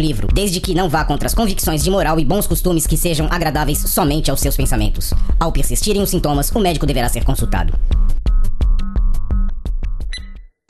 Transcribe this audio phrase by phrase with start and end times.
[0.00, 3.26] livro, desde que não vá contra as convicções de moral e bons costumes que sejam
[3.30, 5.12] agradáveis somente aos seus pensamentos.
[5.38, 7.72] Ao persistirem os sintomas, o médico deverá ser consultado.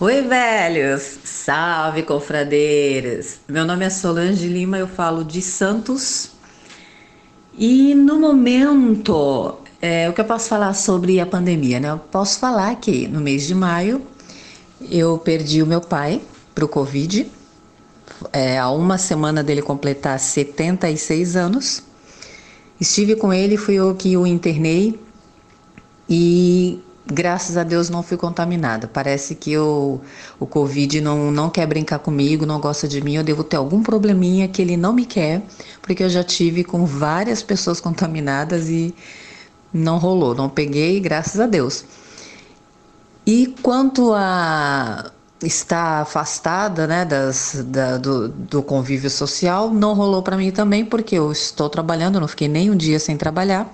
[0.00, 1.18] Oi, velhos!
[1.24, 3.38] Salve, confradeiros!
[3.48, 6.30] Meu nome é Solange Lima, eu falo de Santos.
[7.58, 11.90] E no momento, é, o que eu posso falar sobre a pandemia, né?
[11.90, 14.00] Eu posso falar que no mês de maio
[14.88, 16.20] eu perdi o meu pai
[16.54, 17.28] para o Covid.
[18.32, 21.82] É, há uma semana dele completar 76 anos.
[22.80, 24.98] Estive com ele, fui eu que o internei
[26.08, 28.86] e graças a Deus não fui contaminada.
[28.86, 30.00] Parece que eu,
[30.38, 33.16] o Covid não, não quer brincar comigo, não gosta de mim.
[33.16, 35.42] Eu devo ter algum probleminha que ele não me quer,
[35.82, 38.94] porque eu já tive com várias pessoas contaminadas e
[39.72, 41.84] não rolou, não peguei, graças a Deus.
[43.26, 45.10] E quanto a
[45.42, 51.14] estar afastada né, das, da, do, do convívio social, não rolou para mim também, porque
[51.14, 53.72] eu estou trabalhando, não fiquei nem um dia sem trabalhar.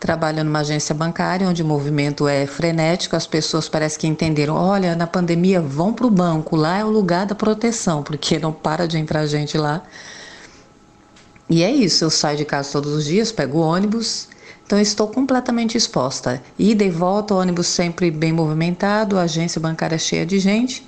[0.00, 4.94] Trabalho numa agência bancária onde o movimento é frenético, as pessoas parecem que entenderam: olha,
[4.96, 8.86] na pandemia vão para o banco, lá é o lugar da proteção, porque não para
[8.86, 9.82] de entrar gente lá.
[11.48, 14.28] E é isso, eu saio de casa todos os dias, pego ônibus,
[14.66, 16.42] então estou completamente exposta.
[16.58, 20.86] Ida e volta, ônibus sempre bem movimentado, agência bancária cheia de gente.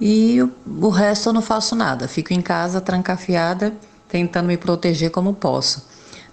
[0.00, 3.72] E o resto eu não faço nada, fico em casa trancafiada,
[4.08, 5.86] tentando me proteger como posso.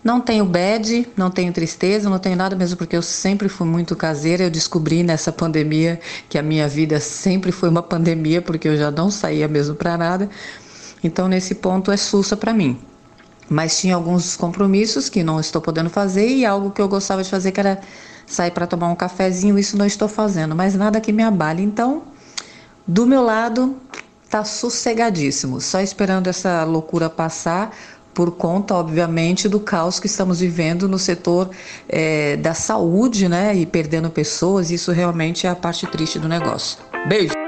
[0.04, 3.96] Não tenho bad, não tenho tristeza, não tenho nada mesmo porque eu sempre fui muito
[3.96, 4.44] caseira.
[4.44, 8.92] Eu descobri nessa pandemia que a minha vida sempre foi uma pandemia porque eu já
[8.92, 10.30] não saía mesmo para nada.
[11.04, 12.80] Então nesse ponto é sussa para mim.
[13.50, 17.30] Mas tinha alguns compromissos que não estou podendo fazer e algo que eu gostava de
[17.30, 17.82] fazer que era
[18.28, 21.64] sair para tomar um cafezinho, isso não estou fazendo, mas nada que me abale.
[21.64, 22.04] Então,
[22.88, 23.76] do meu lado,
[24.30, 27.76] tá sossegadíssimo, só esperando essa loucura passar
[28.14, 31.50] por conta, obviamente, do caos que estamos vivendo no setor
[31.88, 33.54] é, da saúde, né?
[33.54, 36.78] E perdendo pessoas, isso realmente é a parte triste do negócio.
[37.08, 37.45] Beijo!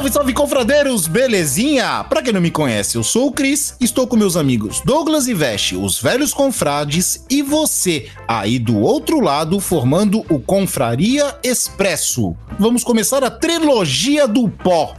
[0.00, 1.06] Salve, salve, confradeiros!
[1.06, 2.02] Belezinha?
[2.04, 5.34] Pra quem não me conhece, eu sou o Cris, estou com meus amigos Douglas e
[5.34, 12.34] Veste, os velhos confrades, e você, aí do outro lado, formando o Confraria Expresso.
[12.58, 14.94] Vamos começar a trilogia do pó.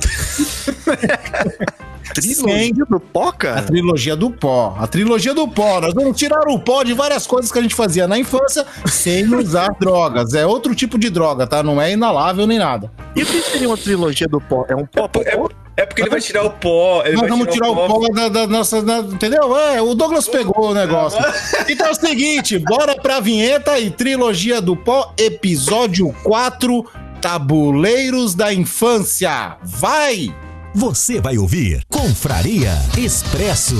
[2.14, 3.60] Trilogia do pó, cara?
[3.60, 4.76] A trilogia do pó.
[4.78, 5.80] A trilogia do pó.
[5.80, 9.26] Nós vamos tirar o pó de várias coisas que a gente fazia na infância sem
[9.34, 10.32] usar drogas.
[10.34, 11.62] É outro tipo de droga, tá?
[11.62, 12.90] Não é inalável nem nada.
[13.14, 14.64] E o que seria uma trilogia do pó?
[14.68, 15.10] É um pó?
[15.24, 17.02] É, é, é porque ele vai tirar o pó.
[17.04, 18.80] Nós vamos tirar, tirar, o pó, pó da, da, nossa.
[18.82, 19.56] Da, entendeu?
[19.56, 21.18] É, o Douglas pegou o negócio.
[21.68, 26.86] Então é o seguinte: bora pra vinheta e trilogia do pó, episódio 4.
[27.26, 29.56] Tabuleiros da Infância.
[29.60, 30.32] Vai!
[30.72, 33.74] Você vai ouvir Confraria Expresso.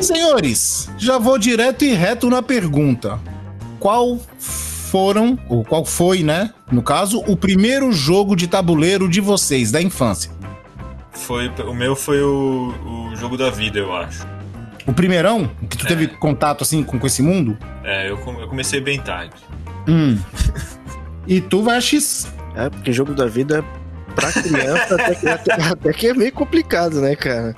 [0.00, 3.20] Senhores, já vou direto e reto na pergunta.
[3.78, 6.54] Qual foram, ou qual foi, né?
[6.72, 10.30] No caso, o primeiro jogo de tabuleiro de vocês, da infância?
[11.12, 12.72] Foi, o meu foi o,
[13.12, 14.26] o jogo da vida, eu acho.
[14.86, 15.50] O primeirão?
[15.68, 15.88] Que tu é.
[15.88, 17.58] teve contato assim com, com esse mundo?
[17.84, 19.36] É, eu, eu comecei bem tarde.
[19.86, 20.16] Hum.
[21.28, 22.26] e tu, Vashes?
[22.56, 23.64] É, porque jogo da vida
[24.14, 27.54] pra criança até, que, até, até que é meio complicado, né, cara?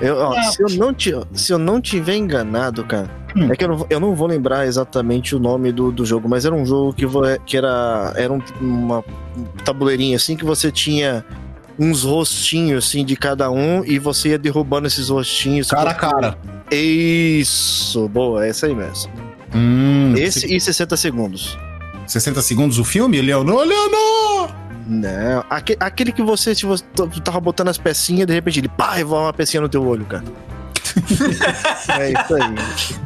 [0.00, 0.42] Eu, ó, é.
[0.42, 3.50] se, eu não te, se eu não tiver enganado, cara, hum.
[3.50, 6.44] é que eu não, eu não vou lembrar exatamente o nome do, do jogo, mas
[6.44, 7.06] era um jogo que,
[7.44, 9.04] que era, era um, uma
[9.64, 11.24] tabuleirinha assim que você tinha
[11.78, 15.70] uns rostinhos assim de cada um e você ia derrubando esses rostinhos.
[15.70, 16.38] Cara a cara.
[16.70, 19.10] Isso, boa, é essa aí mesmo.
[19.54, 20.54] Hum, Esse se...
[20.54, 21.58] e 60 segundos.
[22.10, 23.20] 60 segundos o filme?
[23.20, 24.50] Leonor, Leonor!
[24.86, 26.82] Não, aquele, aquele que você, se você
[27.22, 30.04] tava botando as pecinhas, de repente ele pá, e voa uma pecinha no teu olho,
[30.04, 30.24] cara.
[32.00, 32.54] é isso aí.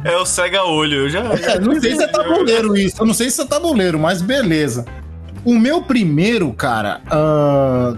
[0.03, 1.19] É o cega-olho, eu já.
[1.19, 4.85] É, não sei se é tabuleiro isso, eu não sei se é tabuleiro, mas beleza.
[5.43, 7.01] O meu primeiro, cara.
[7.05, 7.97] Uh,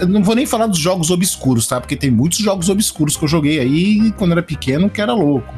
[0.00, 1.78] eu não vou nem falar dos jogos obscuros, tá?
[1.80, 5.52] Porque tem muitos jogos obscuros que eu joguei aí quando era pequeno que era louco.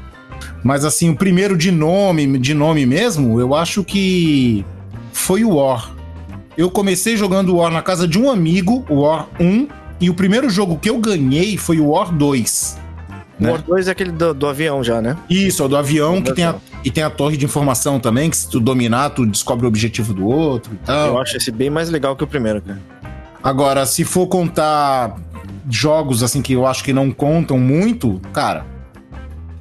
[0.64, 4.64] Mas assim, o primeiro de nome, de nome mesmo, eu acho que
[5.12, 5.90] foi o War.
[6.56, 9.68] Eu comecei jogando War na casa de um amigo, o War 1,
[10.00, 12.78] e o primeiro jogo que eu ganhei foi o War 2.
[13.38, 13.50] O Né?
[13.52, 15.16] War 2 é aquele do, do avião já, né?
[15.28, 16.54] Isso, é o do avião, Do que tem a,
[16.84, 20.12] e tem a torre de informação também, que se tu dominar, tu descobre o objetivo
[20.12, 21.08] do outro e tal.
[21.08, 22.80] Eu acho esse bem mais legal que o primeiro, cara.
[23.42, 25.16] Agora, se for contar
[25.68, 28.66] jogos assim que eu acho que não contam muito, cara.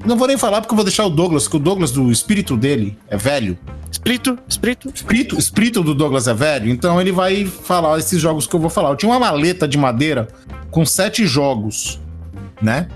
[0.05, 2.55] Não vou nem falar porque eu vou deixar o Douglas, que o Douglas, do espírito
[2.55, 3.57] dele, é velho.
[3.91, 4.91] Espírito, espírito.
[4.93, 8.69] Espírito, espírito do Douglas é velho, então ele vai falar esses jogos que eu vou
[8.69, 8.91] falar.
[8.91, 10.27] Eu tinha uma maleta de madeira
[10.71, 11.99] com sete jogos,
[12.61, 12.87] né?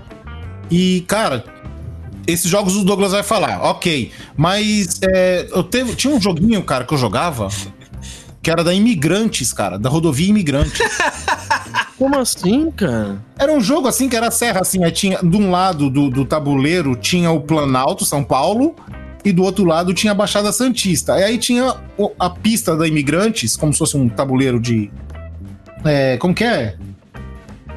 [0.70, 1.44] E, cara,
[2.26, 4.10] esses jogos o Douglas vai falar, ok.
[4.36, 7.48] Mas é, eu teve, tinha um joguinho, cara, que eu jogava,
[8.42, 10.80] que era da Imigrantes, cara, da rodovia Imigrantes.
[11.98, 13.22] Como assim, cara?
[13.38, 16.24] Era um jogo assim que era serra, assim, aí tinha de um lado do, do
[16.24, 18.74] tabuleiro tinha o Planalto, São Paulo,
[19.24, 21.18] e do outro lado tinha a Baixada Santista.
[21.18, 21.76] E aí tinha
[22.18, 24.90] a pista da Imigrantes, como se fosse um tabuleiro de.
[25.84, 26.76] É, como que é?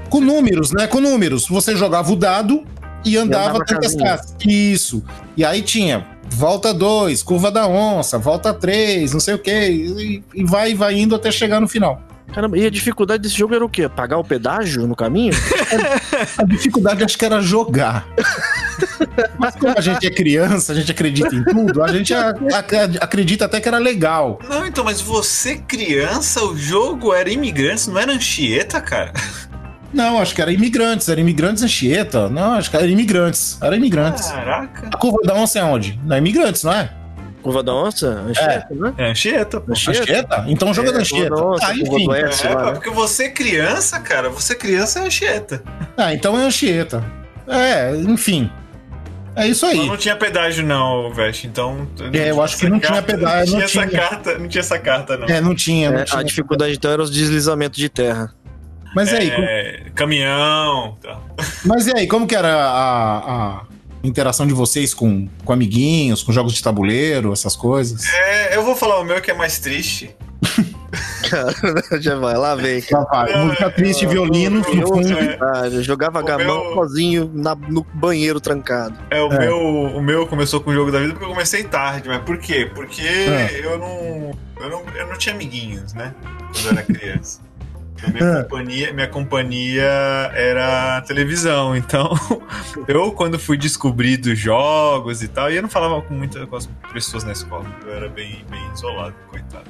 [0.09, 0.87] Com números, né?
[0.87, 1.47] Com números.
[1.47, 2.65] Você jogava o dado
[3.05, 4.03] e andava andava até as casinha.
[4.03, 4.35] casas.
[4.45, 5.03] Isso.
[5.37, 9.69] E aí tinha volta 2, curva da onça, volta 3, não sei o quê.
[9.69, 12.01] E, e vai, vai indo até chegar no final.
[12.33, 13.87] Caramba, e a dificuldade desse jogo era o quê?
[13.89, 15.33] Pagar o pedágio no caminho?
[16.37, 18.05] A dificuldade acho que era jogar.
[19.39, 23.03] Mas como a gente é criança, a gente acredita em tudo, a gente a- a-
[23.03, 24.39] acredita até que era legal.
[24.47, 29.11] Não, então, mas você criança, o jogo era imigrantes, não era Anchieta, cara?
[29.93, 32.29] Não, acho que era imigrantes, era imigrantes Anchieta.
[32.29, 33.57] Não, acho que era imigrantes.
[33.61, 34.27] Era imigrantes.
[34.29, 34.89] Caraca.
[34.93, 35.99] A curva da onça é onde?
[36.05, 36.91] Na imigrantes, não é?
[37.47, 38.07] Curva da onça?
[38.09, 38.93] Anchieta, né?
[38.97, 39.71] É Anchieta, pô.
[39.71, 40.01] Anchieta?
[40.01, 40.45] Anchieta?
[40.47, 41.29] Então joga da É, Anchieta.
[41.35, 42.09] da onça, Ah, enfim.
[42.09, 42.71] oeste É, lá, né?
[42.73, 45.63] porque você criança, cara, você criança é Anchieta.
[45.95, 47.03] Ah, então é Anchieta.
[47.47, 48.51] É, enfim.
[49.35, 49.77] É isso aí.
[49.77, 51.87] Mas não tinha pedágio, não, Veste, então.
[52.11, 54.01] É, eu acho que não tinha pedágio, Não não tinha essa tinha.
[54.09, 55.27] carta, não tinha essa carta, não.
[55.27, 56.19] É, não tinha, não É, tinha.
[56.19, 58.33] a dificuldade então era os deslizamentos de terra.
[58.95, 60.97] Mas e aí, como- É, caminhão.
[61.01, 61.19] Tá.
[61.65, 63.61] Mas e aí, como que era a, a
[64.03, 68.05] interação de vocês com, com amiguinhos, com jogos de tabuleiro, essas coisas?
[68.05, 70.15] É, eu vou falar o meu que é mais triste.
[71.29, 71.53] Cara,
[71.99, 72.81] já vai, lá vem.
[72.91, 75.17] Lá vai, música triste, violino, no eu- fundo.
[75.17, 75.37] é.
[75.41, 78.97] Ah, eu jogava O gamão meu- sozinho na- no banheiro trancado.
[79.09, 79.39] É, o, É.
[79.39, 82.07] Meu, o meu começou com o jogo da vida porque eu comecei tarde.
[82.07, 82.69] Mas por quê?
[82.73, 83.59] Porque É.
[83.63, 84.83] eu, não, eu não.
[84.95, 86.13] Eu não tinha amiguinhos, né?
[86.53, 87.41] Quando eu era criança.
[88.13, 88.43] Minha, É.
[88.43, 89.83] companhia, minha companhia
[90.33, 92.11] era televisão, então
[92.87, 96.55] eu, quando fui descobrir dos jogos e tal, e eu não falava com muitas com
[96.55, 99.65] as pessoas na escola, eu era bem, bem isolado, coitado.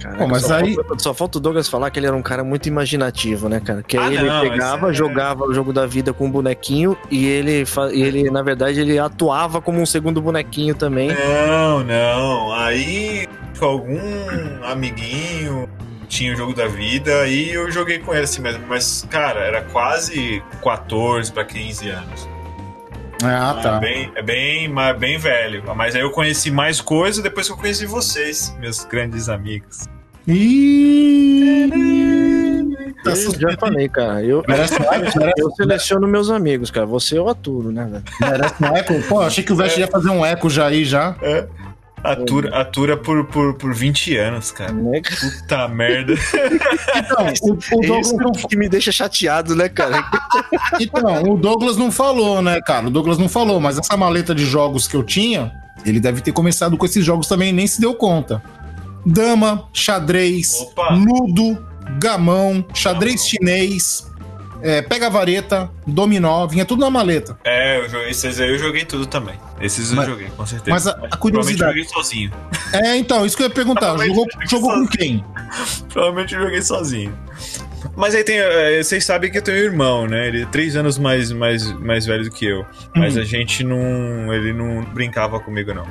[0.00, 2.22] Caraca, Pô, mas só, aí- falta, só falta o Douglas falar que ele era um
[2.22, 3.84] cara muito imaginativo, né, cara?
[3.84, 6.96] Que aí Ah, ele não, pegava, é- jogava o jogo da vida com um bonequinho
[7.08, 11.08] e ele, fa- e ele, na verdade, ele atuava como um segundo bonequinho também.
[11.46, 12.52] Não, não.
[12.52, 14.00] Aí com algum
[14.64, 15.68] amiguinho
[16.12, 18.62] tinha o jogo da vida e eu joguei com ele assim mesmo.
[18.68, 22.28] Mas, cara, era quase 14 pra 15 anos.
[23.24, 23.78] Ah, É tá.
[23.78, 25.62] bem, é bem, bem velho.
[25.74, 29.88] Mas aí eu conheci mais coisa depois que eu conheci vocês, meus grandes amigos.
[33.02, 34.22] Tá Eu já falei, cara.
[34.22, 34.78] Eu, Merece?
[34.78, 36.86] Merece, eu seleciono meus amigos, cara.
[36.86, 38.04] Você eu aturo, né, velho?
[38.20, 39.02] merece um eco?
[39.08, 41.16] Pô, achei que o Vest ia fazer um eco já aí, já.
[42.04, 44.72] Atura, atura por, por, por 20 anos, cara.
[44.72, 45.00] Né?
[45.02, 46.14] Puta merda.
[46.96, 50.04] Então, o, o Douglas Isso não, que me deixa chateado, né, cara?
[50.80, 52.88] então, o Douglas não falou, né, cara?
[52.88, 55.52] O Douglas não falou, mas essa maleta de jogos que eu tinha,
[55.84, 58.42] ele deve ter começado com esses jogos também e nem se deu conta.
[59.06, 60.94] Dama, xadrez, Opa.
[60.94, 61.64] ludo,
[61.98, 64.06] gamão, xadrez chinês,
[64.62, 67.38] é, pega vareta, dominó, vinha tudo na maleta.
[67.44, 69.34] É, joguei, esses aí eu joguei tudo também.
[69.60, 70.70] Esses eu Mas- joguei, com certeza.
[70.70, 72.32] mas a- a curiosidade- eu joguei sozinho.
[72.72, 73.96] É, então, isso que eu ia perguntar.
[74.06, 75.24] Jogou, jogou com quem?
[75.92, 77.16] Provavelmente eu joguei sozinho.
[77.96, 78.38] Mas aí tem.
[78.38, 80.28] eh, Vocês sabem que eu tenho um irmão, né?
[80.28, 82.64] Ele é três anos mais, mais, mais velho do que eu.
[82.94, 83.20] Mas Hum.
[83.20, 84.32] a gente não.
[84.32, 85.84] Ele não brincava comigo, não.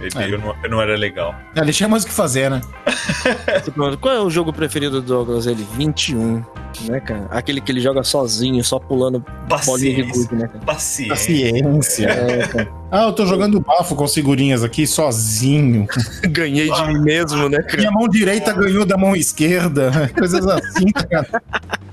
[0.00, 0.38] Ele, É.
[0.38, 1.34] não não era legal.
[1.54, 2.60] É, Ele tinha mais o que fazer, né?
[4.00, 5.46] Qual é o jogo preferido do Douglas?
[5.46, 6.42] Ele, 21,
[6.88, 7.26] né, cara?
[7.30, 9.24] Aquele que ele joga sozinho, só pulando
[9.64, 10.04] bolinha de Paciência.
[10.28, 10.64] gude, né, cara?
[10.64, 11.14] Paciência.
[11.14, 12.06] Paciência.
[12.08, 12.68] É, cara.
[12.90, 15.86] Ah, eu tô jogando bafo com as figurinhas aqui sozinho.
[16.28, 17.78] Ganhei de mim mesmo, né, cara?
[17.78, 19.90] Minha mão direita ganhou da mão esquerda.
[20.16, 21.26] Coisas assim, cara.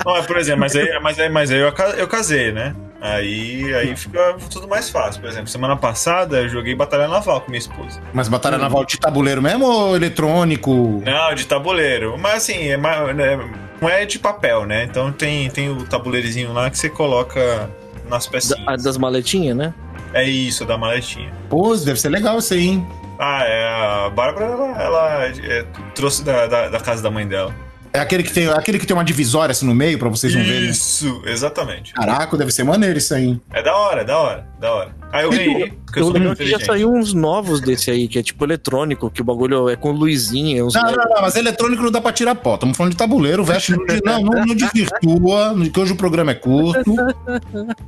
[0.05, 2.75] Não, é, por exemplo, mas aí, mas aí, mas aí eu, eu casei, né?
[3.01, 5.21] Aí, aí fica tudo mais fácil.
[5.21, 7.99] Por exemplo, semana passada eu joguei Batalha Naval com minha esposa.
[8.13, 11.01] Mas batalha naval de tabuleiro mesmo ou eletrônico?
[11.03, 12.15] Não, de tabuleiro.
[12.19, 13.49] Mas assim, é, né,
[13.81, 14.83] não é de papel, né?
[14.83, 17.69] Então tem, tem o tabuleirozinho lá que você coloca
[18.07, 18.67] nas Da- pecinhas.
[18.67, 19.73] a das maletinhas, né?
[20.13, 21.31] É isso, da maletinha.
[21.49, 22.87] Pô, deve ser legal isso aí, hein?
[23.17, 23.67] Ah, é.
[24.05, 25.65] A Bárbara, ela, ela, é,
[25.95, 27.53] trouxe da, da, da casa da mãe dela.
[27.93, 30.43] É aquele que tem, aquele que tem uma divisória assim no meio pra vocês não
[30.43, 30.69] verem.
[30.69, 31.93] Isso, exatamente.
[31.93, 33.25] Caraca, deve ser maneiro isso aí.
[33.25, 33.41] hein?
[33.51, 34.95] É da hora, é da hora, da hora.
[35.11, 38.07] Aí eu ganhei, eu Eu sou lembro muito que já saiu uns novos desse aí,
[38.07, 40.63] que é tipo eletrônico, que o bagulho é com luzinha.
[40.65, 40.73] Uns...
[40.73, 42.53] Não, não, não, mas eletrônico não dá pra tirar pó.
[42.53, 43.73] Estamos falando de tabuleiro, Veste.
[44.05, 46.95] Não, não, não desvirtua, que hoje o programa é curto.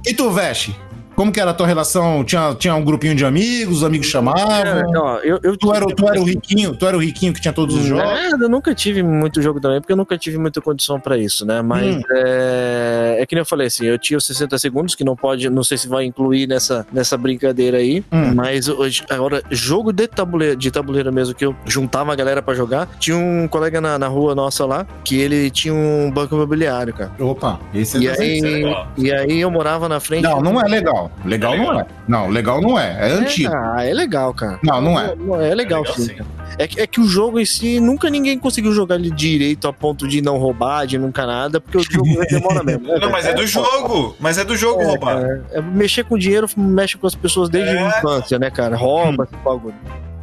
[0.06, 0.76] E tu, Veste?
[1.16, 2.24] Como que era a tua relação?
[2.24, 4.84] Tinha, tinha um grupinho de amigos, os amigos É, chamavam?
[4.98, 7.40] ó, eu, eu Tu era, o- tu era o riquinho, tu era o riquinho que
[7.42, 8.04] tinha todos os jogos?
[8.06, 11.46] Nada, eu nunca tive muito jogo também, porque eu nunca tive muita condição pra isso,
[11.46, 11.62] né?
[11.62, 12.02] Mas Hum.
[12.12, 15.50] é, é que nem eu falei assim, eu tinha os 60 segundos, que não pode,
[15.50, 18.34] não sei se vai incluir nessa, nessa brincadeira aí, Hum.
[18.36, 22.54] mas hoje, agora, jogo de tabuleiro, de tabuleiro mesmo, que eu juntava a galera pra
[22.54, 26.94] jogar, tinha um colega na, na rua nossa lá, que ele tinha um banco imobiliário,
[26.94, 27.12] cara.
[27.20, 28.88] Opa, esse é E aí, é legal.
[28.98, 30.24] e aí eu morava na frente.
[30.24, 31.03] Não, não é legal.
[31.26, 31.86] Legal É não é.
[32.08, 33.10] Não, legal não é.
[33.10, 33.54] É antigo.
[33.54, 34.60] Ah, é legal, cara.
[34.64, 35.06] Não, não é.
[35.06, 36.04] É legal, É legal, sim.
[36.08, 36.16] sim.
[36.60, 39.74] É, que- é que o jogo em si, nunca ninguém conseguiu jogar ele direito a
[39.74, 42.88] ponto de não roubar, de nunca nada, porque o jogo demora mesmo.
[42.88, 44.16] né, Não, mas é do jogo.
[44.20, 45.42] Mas é do jogo É, roubar.
[45.52, 47.80] é mexer com dinheiro mexe com as pessoas desde É.
[47.80, 48.76] a infância, né, cara?
[48.76, 49.74] Rouba esse bagulho.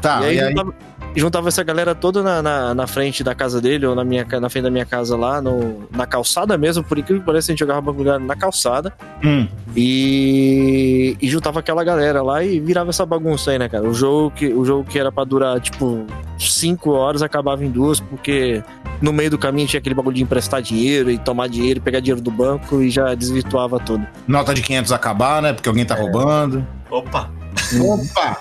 [0.01, 0.49] Tá, e aí, e aí?
[0.51, 0.75] Juntava,
[1.14, 4.49] juntava essa galera toda na, na, na frente da casa dele, ou na, minha, na
[4.49, 7.61] frente da minha casa lá, no, na calçada mesmo, por incrível que pareça, a gente
[7.61, 8.93] jogava bagulho na calçada.
[9.25, 9.47] Hum.
[9.76, 13.88] E, e juntava aquela galera lá e virava essa bagunça aí, né, cara?
[13.88, 16.07] O jogo que, o jogo que era pra durar, tipo,
[16.38, 18.62] cinco horas acabava em duas, porque
[19.00, 22.00] no meio do caminho tinha aquele bagulho de emprestar dinheiro e tomar dinheiro e pegar
[22.00, 24.07] dinheiro do banco e já desvirtuava tudo.
[24.26, 25.52] Nota de 500 acabar, né?
[25.52, 26.67] Porque alguém tá roubando.
[26.90, 27.39] Opa.
[27.80, 28.38] Opa!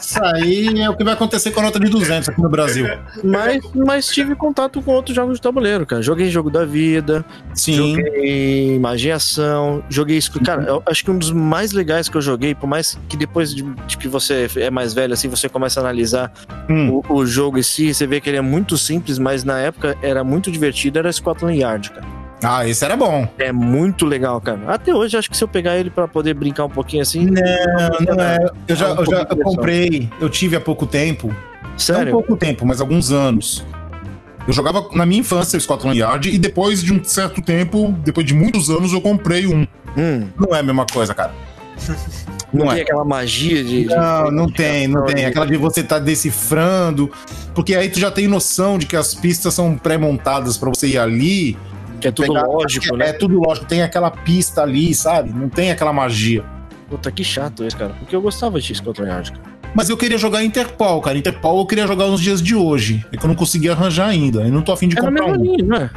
[0.00, 2.86] Isso aí é o que vai acontecer com a nota de 200 aqui no Brasil.
[3.22, 6.02] Mas, mas tive contato com outros jogos de tabuleiro, cara.
[6.02, 7.24] Joguei Jogo da Vida,
[7.54, 7.74] Sim.
[7.94, 10.32] joguei Magiação, joguei isso.
[10.40, 13.54] Cara, eu acho que um dos mais legais que eu joguei, por mais que depois
[13.54, 16.32] de, de que você é mais velho, assim, você começa a analisar
[16.68, 17.00] Hum.
[17.08, 19.96] o, o jogo em si, você vê que ele é muito simples, mas na época
[20.02, 22.15] era muito divertido, era Scotland Yard, cara.
[22.42, 23.26] Ah, esse era bom.
[23.38, 24.60] É muito legal, cara.
[24.68, 27.24] Até hoje, acho que se eu pegar ele pra poder brincar um pouquinho assim.
[27.26, 28.38] Não, não é.
[28.68, 31.28] Eu já, É um eu já eu comprei, eu tive há pouco tempo.
[31.28, 32.12] Não Sério?
[32.12, 33.64] pouco tempo, mas alguns anos.
[34.46, 38.24] Eu jogava na minha infância o Scotland Yard e depois de um certo tempo, depois
[38.26, 39.66] de muitos anos, eu comprei um.
[39.96, 41.32] Hum, Não é a mesma coisa, cara.
[42.52, 42.82] não, Não tem é.
[42.82, 43.86] aquela magia de.
[43.86, 45.16] Não, não tem, não tem.
[45.16, 47.10] de- Aquela de você tá decifrando.
[47.54, 50.98] Porque aí tu já tem noção de que as pistas são pré-montadas pra você ir
[50.98, 51.56] ali.
[52.12, 53.08] Que é tudo pegar- lógico, é, né?
[53.08, 53.66] É tudo lógico.
[53.66, 55.30] Tem aquela pista ali, sabe?
[55.32, 56.44] Não tem aquela magia.
[56.88, 57.94] Puta, que chato esse, cara.
[57.98, 59.56] Porque eu gostava de Scotland Yard, cara.
[59.74, 61.18] Mas eu queria jogar Interpol, cara.
[61.18, 63.04] Interpol eu queria jogar nos dias de hoje.
[63.12, 64.40] É que eu não consegui arranjar ainda.
[64.42, 65.44] Eu não tô afim de É na comprar mesma um.
[65.56, 65.90] linha, não é?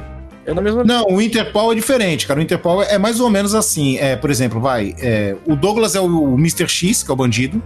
[0.53, 2.39] Na mesma Não, o Interpol é diferente, cara.
[2.39, 3.97] O Interpol é mais ou menos assim.
[3.99, 4.95] É, por exemplo, vai.
[4.99, 6.67] é, o Douglas é o Mr.
[6.67, 7.61] X, que é o bandido,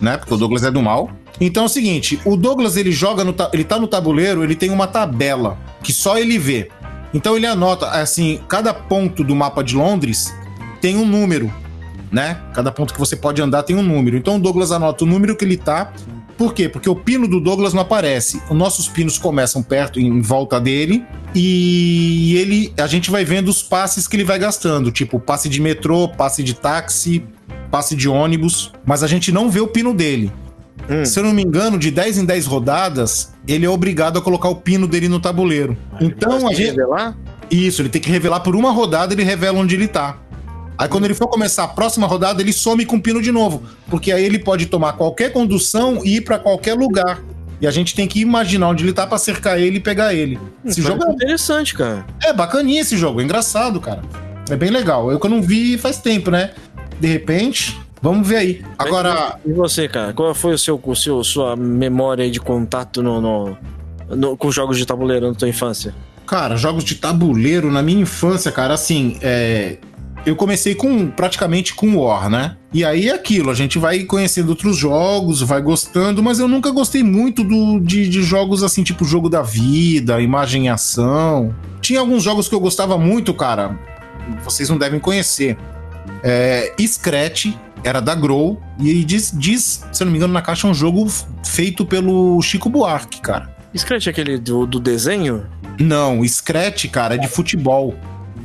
[0.00, 0.16] né?
[0.16, 1.10] Porque o Douglas é do mal.
[1.40, 3.34] Então é o seguinte: o Douglas ele joga no.
[3.52, 6.68] Ele tá no tabuleiro, ele tem uma tabela que só ele vê.
[7.12, 10.34] Então ele anota, assim, cada ponto do mapa de Londres
[10.80, 11.52] tem um número,
[12.10, 12.40] né?
[12.54, 14.16] Cada ponto que você pode andar tem um número.
[14.16, 15.92] Então o Douglas anota o número que ele tá.
[16.38, 16.68] Por quê?
[16.68, 18.40] Porque o pino do Douglas não aparece.
[18.48, 23.62] Os nossos pinos começam perto, em volta dele, e ele, a gente vai vendo os
[23.62, 27.22] passes que ele vai gastando, tipo passe de metrô, passe de táxi,
[27.70, 30.32] passe de ônibus, mas a gente não vê o pino dele.
[30.88, 31.04] Hum.
[31.04, 34.48] Se eu não me engano, de 10 em 10 rodadas, ele é obrigado a colocar
[34.48, 35.76] o pino dele no tabuleiro.
[36.00, 36.70] Então a gente.
[36.70, 37.16] revelar?
[37.50, 40.18] Isso, ele tem que revelar por uma rodada, ele revela onde ele tá.
[40.78, 43.62] Aí quando ele for começar a próxima rodada, ele some com o pino de novo.
[43.88, 47.22] Porque aí ele pode tomar qualquer condução e ir pra qualquer lugar.
[47.60, 50.40] E a gente tem que imaginar onde ele tá pra cercar ele e pegar ele.
[50.64, 52.06] Esse jogo é interessante, cara.
[52.24, 54.00] é, é bacaninha esse jogo, é engraçado, cara.
[54.48, 55.12] É bem legal.
[55.12, 56.52] Eu que eu não vi faz tempo, né?
[56.98, 58.62] De repente, vamos ver aí.
[58.78, 60.12] Agora, E você, cara?
[60.12, 63.56] Qual foi o seu, o seu sua memória de contato no, no-
[64.16, 65.94] no- com jogos de tabuleiro na tua infância?
[66.26, 69.78] Cara, jogos de tabuleiro na minha infância, cara, assim, é.
[70.26, 72.54] Eu comecei com praticamente com War, né?
[72.74, 76.70] E aí é aquilo, a gente vai conhecendo outros jogos, vai gostando, mas eu nunca
[76.70, 81.54] gostei muito do, de, de jogos assim, tipo Jogo da Vida, Imagem e Ação.
[81.80, 83.78] Tinha alguns jogos que eu gostava muito, cara.
[84.44, 85.56] Vocês não devem conhecer.
[86.22, 87.46] É, Scratch
[87.84, 90.74] era da Grow e diz, diz, se eu não me engano, na caixa é um
[90.74, 91.06] jogo
[91.44, 93.54] feito pelo Chico Buarque, cara.
[93.76, 95.46] Scratch é aquele do, do desenho?
[95.78, 97.94] Não, Scratch, cara, é de futebol.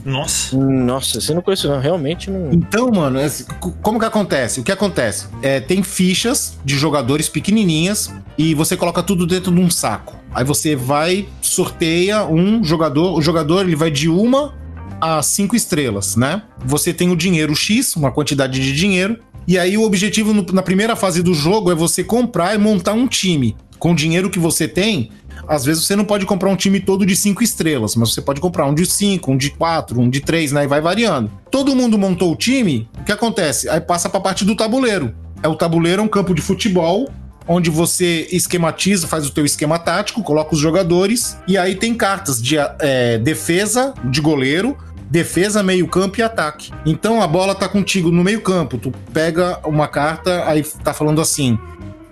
[0.05, 0.55] Nossa.
[0.55, 1.79] Nossa, você não conhece, não.
[1.79, 2.53] Realmente não.
[2.53, 3.43] Então, mano, é assim,
[3.81, 4.59] como que acontece?
[4.59, 5.27] O que acontece?
[5.41, 10.15] É, tem fichas de jogadores pequenininhas e você coloca tudo dentro de um saco.
[10.31, 13.17] Aí você vai, sorteia um jogador.
[13.17, 14.53] O jogador ele vai de uma
[15.01, 16.41] a cinco estrelas, né?
[16.65, 20.63] Você tem o dinheiro X, uma quantidade de dinheiro, E aí o objetivo no- na
[20.63, 23.55] primeira fase do jogo é você comprar e montar um time.
[23.77, 25.11] Com o dinheiro que você tem,
[25.47, 28.41] às vezes você não pode comprar um time todo de cinco estrelas, mas você pode
[28.41, 30.63] comprar um de cinco, um de quatro, um de três, né?
[30.63, 31.29] E vai variando.
[31.51, 33.69] Todo mundo montou o time, o que acontece?
[33.69, 35.13] Aí passa pra parte do tabuleiro.
[35.43, 37.07] É o tabuleiro, é um campo de futebol,
[37.47, 42.41] onde você esquematiza, faz o teu esquema tático, coloca os jogadores, e aí tem cartas
[42.41, 44.77] de é, defesa, de goleiro,
[45.09, 46.71] defesa, meio campo e ataque.
[46.85, 51.21] Então a bola tá contigo no meio campo, tu pega uma carta, aí tá falando
[51.21, 51.57] assim,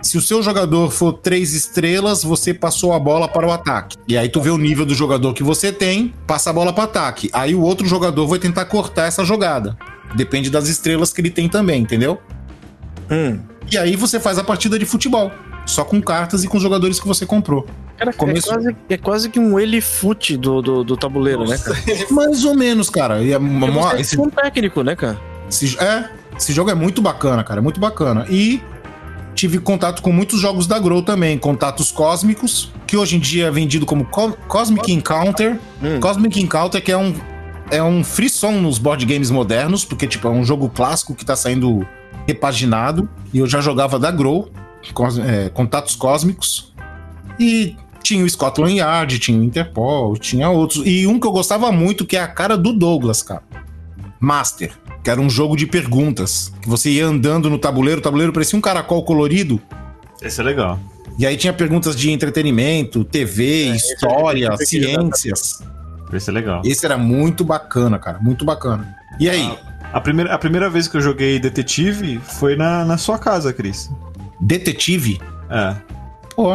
[0.04, 3.96] se o seu jogador for três estrelas, você passou a bola para o ataque.
[4.06, 6.84] E aí tu vê o nível do jogador que você tem, passa a bola para
[6.84, 7.30] ataque.
[7.32, 9.76] Aí o outro jogador vai tentar cortar essa jogada.
[10.14, 12.20] Depende das estrelas que ele tem também, entendeu?
[13.10, 13.38] Hum.
[13.70, 15.30] E aí você faz a partida de futebol,
[15.66, 17.66] só com cartas e com os jogadores que você comprou.
[17.96, 21.76] Cara, Começo- é, quase, é quase que um elefute do, do, do tabuleiro, né, cara?
[22.10, 23.22] Mais ou menos, cara.
[23.22, 25.18] E é, Porque mo- você esse, é um técnico, né, cara?
[25.48, 28.26] esse- é, esse jogo é muito bacana, cara, é muito bacana.
[28.28, 28.60] E
[29.34, 33.50] tive contato com muitos jogos da Grow também, contatos cósmicos, que hoje em dia é
[33.50, 35.58] vendido como Co- Cosmic Encounter.
[35.82, 35.98] Hum.
[36.00, 37.14] Cosmic Encounter, que é um,
[37.70, 41.34] é um frisson nos board games modernos, porque tipo, é um jogo clássico que tá
[41.36, 41.86] saindo
[42.26, 43.08] repaginado.
[43.32, 44.48] E eu já jogava da Grow,
[44.92, 46.72] cos- é, contatos cósmicos.
[47.38, 50.82] E tinha o Scotland Yard, tinha o Interpol, tinha outros.
[50.86, 53.42] E um que eu gostava muito, que é a cara do Douglas, cara.
[54.20, 56.52] Master, que era um jogo de perguntas.
[56.62, 59.60] Que você ia andando no tabuleiro, o tabuleiro parecia um caracol colorido.
[60.22, 60.78] Esse é legal.
[61.18, 65.62] E aí tinha perguntas de entretenimento, TV, história, esse aqui já tá- ciências.
[66.12, 66.62] Esse é legal.
[66.64, 68.18] Esse era muito bacana, cara.
[68.20, 68.94] Muito bacana.
[69.18, 69.56] E aí,
[69.92, 73.90] A primeira, a primeira vez que eu joguei detetive foi na, na sua casa, Cris.
[74.40, 75.20] detetive?
[75.50, 75.74] É.
[76.34, 76.50] Pô,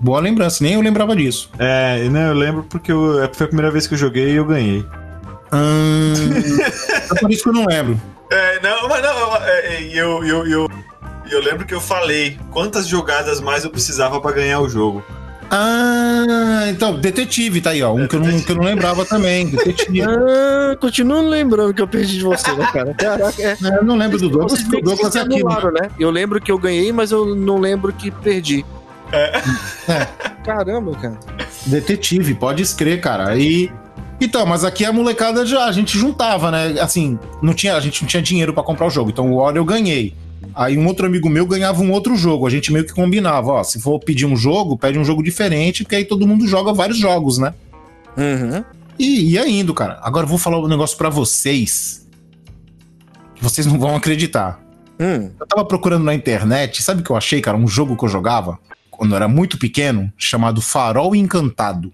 [0.00, 0.62] boa lembrança.
[0.64, 1.50] Nem eu lembrava disso.
[1.58, 4.44] É, né, eu lembro porque eu- foi a primeira vez que eu joguei e eu
[4.44, 4.84] ganhei.
[5.52, 6.14] Hum,
[7.16, 8.00] é por isso que eu não lembro.
[8.30, 10.70] É, não, mas não, eu, é, eu, eu, eu,
[11.30, 15.04] eu lembro que eu falei quantas jogadas mais eu precisava pra ganhar o jogo.
[15.50, 17.92] Ah, então, detetive, tá aí, ó.
[17.92, 19.46] Um que eu não, que eu não lembrava também.
[19.48, 20.00] Detetive.
[20.10, 22.94] Ah, continuo lembrando que eu perdi de você, né, cara?
[22.94, 23.56] Caraca, é.
[23.62, 25.28] É, eu não lembro do Douglas, porque o Douglas é aqui.
[25.30, 25.36] né?
[25.36, 25.90] anularam, né?
[25.98, 28.64] Eu lembro que eu ganhei, mas eu não lembro que perdi.
[29.12, 29.40] É.
[30.44, 31.18] Caramba, cara.
[31.66, 33.36] Detetive, pode escrever, cara.
[33.36, 33.70] E.
[34.20, 36.80] Então, mas aqui a molecada já, a gente juntava, né?
[36.80, 39.10] Assim, não tinha, a gente não tinha dinheiro pra comprar o jogo.
[39.10, 40.14] Então o War eu ganhei.
[40.54, 42.46] Aí um outro amigo meu ganhava um outro jogo.
[42.46, 43.64] A gente meio que combinava, ó.
[43.64, 46.98] Se for pedir um jogo, pede um jogo diferente, porque aí todo mundo joga vários
[46.98, 47.54] jogos, né?
[48.16, 48.64] Uhum.
[48.98, 49.98] E ia indo, cara.
[50.02, 52.06] Agora eu vou falar um negócio pra vocês.
[53.40, 54.60] Vocês não vão acreditar.
[55.00, 55.30] Hum.
[55.40, 57.56] Eu tava procurando na internet, sabe o que eu achei, cara?
[57.56, 58.58] Um jogo que eu jogava
[58.90, 61.90] quando eu era muito pequeno, chamado Farol Encantado.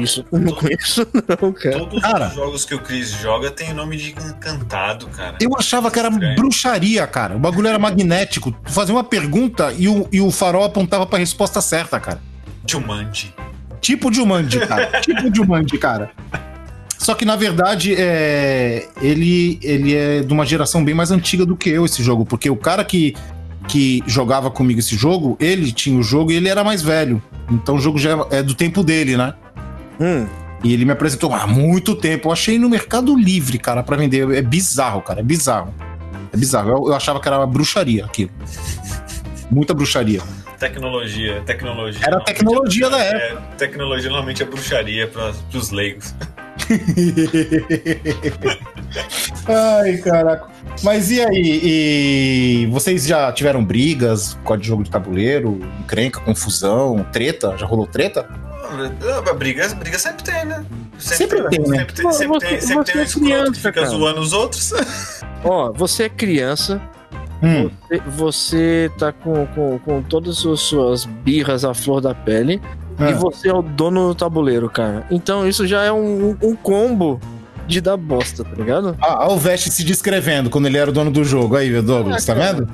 [0.00, 1.78] Isso eu não conheço, não, cara.
[1.78, 2.28] Todos Cara.
[2.28, 5.36] os jogos que o Chris joga tem nome de encantado, cara.
[5.40, 6.36] Eu achava que era Estranho.
[6.36, 7.34] bruxaria, cara.
[7.34, 8.52] O bagulho era magnético.
[8.52, 12.20] Tu fazia uma pergunta e o, e o farol apontava pra resposta certa, cara.
[12.64, 13.34] Jumanji.
[13.80, 14.86] Tipo de Jumanji, cara.
[15.02, 16.12] tipo de Jumanji, cara.
[16.96, 18.86] Só que, na verdade, é...
[19.02, 22.24] ele, ele é de uma geração bem mais antiga do que eu, esse jogo.
[22.24, 23.14] Porque o cara que,
[23.66, 27.20] que jogava comigo esse jogo, ele tinha o jogo e ele era mais velho.
[27.50, 29.34] Então o jogo já é do tempo dele, né?
[30.00, 30.26] Hum.
[30.64, 32.28] E ele me apresentou há muito tempo.
[32.28, 34.28] Eu achei no Mercado Livre, cara, pra vender.
[34.32, 35.20] É bizarro, cara.
[35.20, 35.72] É bizarro.
[36.32, 36.70] É bizarro.
[36.70, 38.30] Eu, eu achava que era bruxaria aquilo.
[39.50, 40.20] Muita bruxaria.
[40.58, 42.06] Tecnologia, tecnologia.
[42.06, 46.14] Era tecnologia da é, tecnologia normalmente é bruxaria para os leigos.
[49.46, 50.46] Ai, caraca.
[50.82, 51.60] Mas e aí?
[51.62, 55.60] E vocês já tiveram brigas com de jogo de tabuleiro?
[55.80, 57.54] Encrenca, confusão, treta?
[57.58, 58.26] Já rolou treta?
[59.28, 60.64] Ah, Briga, briga sempre tem, né?
[60.98, 61.78] Sempre tem, né?
[61.78, 63.86] Sempre tem, Você- sempre tem, sempre você tem um é escroto que criança, fica cara.
[63.86, 64.72] zoando os outros.
[65.44, 66.80] Ó, você é criança,
[67.42, 67.70] Hum.
[67.88, 72.60] você- você tá com, com, com todas as suas birras à flor da pele
[72.98, 73.10] É.
[73.10, 75.06] e você é o dono do tabuleiro, cara.
[75.10, 77.20] Então isso já é um, um combo
[77.66, 78.96] de dar bosta, tá ligado?
[79.02, 81.56] Ah, o Veste se descrevendo quando ele era o dono do jogo.
[81.56, 82.52] Aí, Douglas, tá Ah, cara.
[82.54, 82.68] vendo?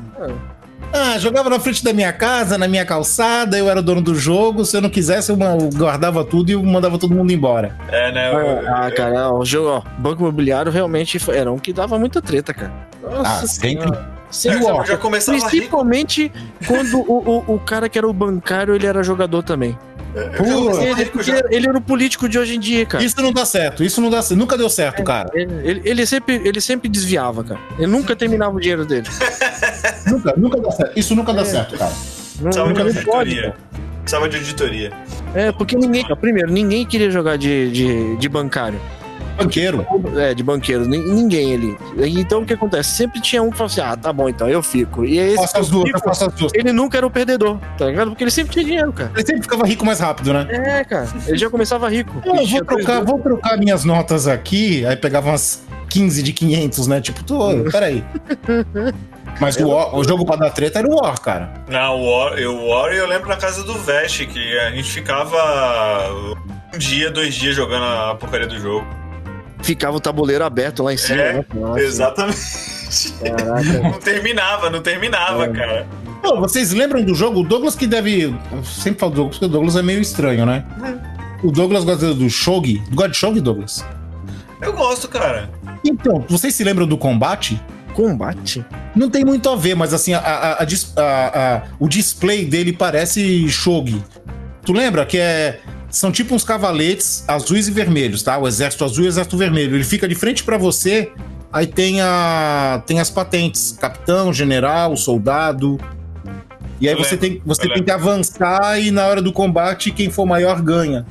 [0.92, 4.14] Ah, jogava na frente da minha casa, na minha calçada, eu era o dono do
[4.14, 4.64] jogo.
[4.64, 5.37] Se eu não quisesse, eu
[5.74, 7.74] guardava tudo e mandava todo mundo embora.
[7.88, 8.31] É, né?
[8.31, 11.98] eu- Ah, eu- cara, o jogo, ó, Banco Imobiliário realmente foi- era um que dava
[11.98, 12.72] muita treta, cara.
[13.02, 13.90] Nossa Ah, sempre.
[14.31, 14.87] Senhora.
[14.87, 14.96] já,
[15.42, 15.48] rico.
[15.50, 16.33] Principalmente
[16.66, 19.76] quando o, o, o cara que era o bancário, ele era jogador também.
[20.14, 20.61] Eu já Pô,
[21.11, 23.03] começava Ele, ele era o político de hoje em dia, cara.
[23.03, 24.38] Isso não dá certo, isso não dá certo.
[24.38, 25.31] Nunca deu certo, cara.
[25.35, 27.61] Ele, ele- ele sempre, ele sempre desviava, cara.
[27.79, 29.07] Ele nunca terminava o dinheiro dele.
[30.07, 30.92] Nunca, nunca dá certo.
[30.98, 31.44] Isso nunca dá É.
[31.44, 31.92] certo, cara.
[32.40, 33.55] Não, de auditoria.
[34.03, 34.92] Precisava de auditoria.
[35.35, 36.05] É, porque ninguém.
[36.20, 38.81] Primeiro, ninguém queria jogar de, de, de bancário.
[39.33, 39.87] Banqueiro.
[40.16, 41.77] É, de banqueiro, nin- ninguém ali.
[42.18, 42.90] Então o que acontece?
[42.97, 45.05] Sempre tinha um que falava assim: ah, tá bom, então eu fico.
[45.05, 46.53] E esse Faça as eu duas, eu fico, faço as duas.
[46.55, 48.09] ele nunca era o perdedor, tá ligado?
[48.11, 49.11] Porque ele sempre tinha dinheiro, cara.
[49.14, 50.47] Ele sempre ficava rico mais rápido, né?
[50.51, 51.09] É, cara.
[51.27, 52.21] Ele já começava rico.
[52.25, 56.33] Eu Ele tinha vou trocar, vou trocar minhas notas aqui, aí pegava umas 15 de
[56.33, 57.01] 500, né?
[57.01, 58.05] Tipo, tô, peraí.
[59.40, 61.53] Mas o, War- o jogo pra dar treta era o War, cara.
[61.68, 64.90] Não, o War, eu, o War eu lembro na casa do Vest, que a gente
[64.90, 65.37] ficava
[66.75, 68.87] um dia, dois dias jogando a porcaria do jogo.
[69.62, 71.44] Ficava o tabuleiro aberto lá em cima, É, né?
[71.55, 72.40] Nossa, Exatamente.
[73.25, 73.62] Caraca.
[73.83, 75.87] Não terminava, não terminava, cara.
[76.22, 77.40] Pô, vocês lembram do jogo?
[77.40, 78.35] O Douglas que deve.
[78.53, 80.64] Eu sempre falo do Douglas, porque o Douglas é meio estranho, né?
[81.42, 82.83] O Douglas gosta do Shogi.
[82.92, 83.85] Gosta de Shogi, Douglas?
[84.61, 85.51] Eu gosto, cara.
[85.85, 87.61] Então, vocês se lembram do combate?
[87.94, 88.64] Combate?
[88.94, 91.03] Não tem muito a ver, mas assim, a, a- a dis- a-
[91.57, 94.03] a- o display dele parece Shogi.
[94.64, 95.61] Tu lembra que é.
[95.92, 98.37] São tipo uns cavaletes azuis e vermelhos, tá?
[98.38, 99.76] O exército azul e o exército vermelho.
[99.76, 101.12] Ele fica de frente pra você,
[101.52, 105.78] aí tem, a, tem as patentes: capitão, general, soldado.
[106.81, 107.85] E aí Eu você lembro, tem, você tem lembro.
[107.85, 111.07] que avançar e na hora do combate, quem for maior ganha.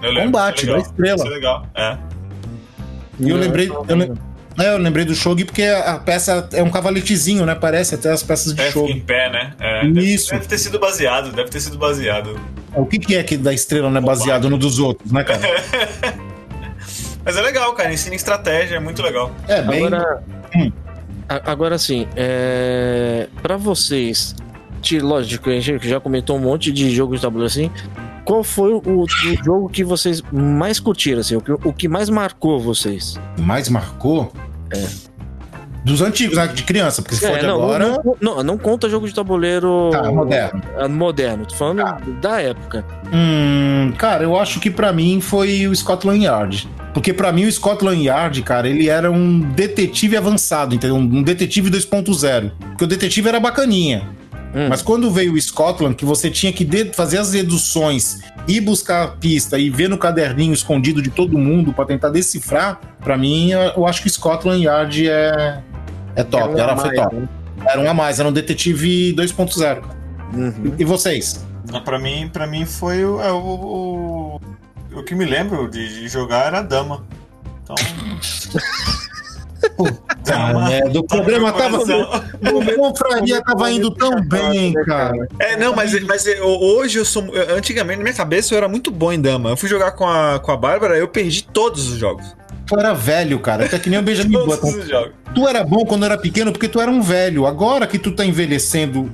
[0.00, 0.14] Eu.
[0.14, 1.16] Combate, é da estrela.
[1.16, 1.98] Isso é legal, é.
[3.18, 3.68] E eu lembrei.
[3.68, 4.12] Eu, lem-
[4.58, 7.54] é, eu lembrei do Shogi porque a peça é um cavaletezinho, né?
[7.54, 9.00] Parece até as peças de É, fica em Shogi.
[9.00, 9.52] pé, né?
[9.58, 10.30] É, deve- Isso.
[10.30, 12.38] Deve ter sido baseado, deve ter sido baseado.
[12.76, 15.40] O que, que é que da estrela não é baseado no dos outros, né, cara?
[17.24, 17.92] Mas é legal, cara.
[17.92, 19.30] Ensina estratégia, é muito legal.
[19.48, 19.86] É, bem.
[19.86, 20.22] Agora,
[20.56, 20.72] Hum.
[21.28, 23.28] agora sim, é...
[23.40, 24.34] para vocês,
[25.00, 27.70] lógico, a gente já comentou um monte de jogos de tabuleiro assim.
[28.24, 29.06] Qual foi o, o
[29.44, 33.18] jogo que vocês mais curtiram, assim, o que, o que mais marcou vocês?
[33.38, 34.32] mais marcou?
[35.84, 36.46] Dos antigos, né?
[36.48, 37.88] De criança, porque se for É, de não, agora.
[38.04, 40.62] não, não, não conta jogo de tabuleiro Tá, moderno.
[40.78, 41.98] ah, moderno, tô falando Tá.
[42.20, 42.84] da época.
[43.12, 46.68] Hum, cara, eu acho que pra mim foi o Scotland Yard.
[46.92, 50.96] Porque pra mim o Scotland Yard, cara, ele era um detetive avançado, entendeu?
[50.96, 52.50] Um detetive 2.0.
[52.70, 54.08] Porque o detetive era bacaninha.
[54.54, 54.66] Hum.
[54.68, 59.08] Mas quando veio o Scotland, que você tinha que fazer as deduções, ir buscar a
[59.08, 63.60] pista e ver no caderninho escondido de todo mundo pra tentar decifrar, pra mim, eu
[63.76, 65.60] eu acho que Scotland Yard é,
[66.16, 66.54] é top.
[66.54, 67.16] um Era, a foi mais, top.
[67.16, 67.28] né?
[67.66, 69.58] Era um a mais, era um detetive 2.0.
[69.58, 69.82] cara.
[70.34, 70.74] Uhum.
[70.78, 71.44] E vocês?
[71.70, 74.40] Mas Pra mim, pra mim foi o, é, o, o,
[74.98, 77.04] o que me lembro de, de jogar era Dama.
[77.62, 77.74] Então.
[80.24, 80.72] Dama.
[80.72, 81.78] É, do programa no tava.
[81.78, 82.22] coração.
[82.54, 85.28] O confraria tava indo tão bem, cara.
[85.38, 87.24] É, não, mas, mas eu- hoje eu sou.
[87.56, 89.50] Antigamente, na minha cabeça, eu era muito bom em Dama.
[89.50, 92.34] Eu fui jogar com a, com a Bárbara, eu perdi todos os jogos.
[92.70, 93.68] Tu era velho, cara.
[93.68, 94.72] Tu é que nem o Benjamin Button.
[95.34, 97.44] Tu era bom quando era pequeno porque tu era um velho.
[97.44, 99.10] Agora que tu tá envelhecendo,